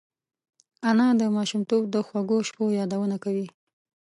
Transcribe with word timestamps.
انا 0.89 1.07
د 1.21 1.23
ماشومتوب 1.37 1.83
د 1.89 1.95
خوږو 2.07 2.37
شپو 2.47 2.63
یادونه 2.79 3.15
کوي 3.23 3.47